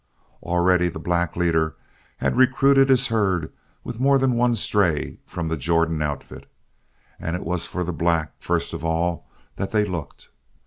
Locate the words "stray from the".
4.55-5.55